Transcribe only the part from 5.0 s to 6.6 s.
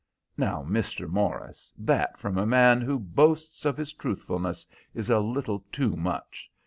a little too much.